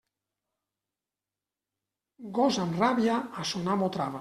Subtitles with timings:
[2.39, 4.19] Gos amb ràbia, a son amo trava.